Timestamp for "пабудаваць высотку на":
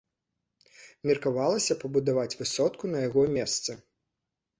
1.83-2.99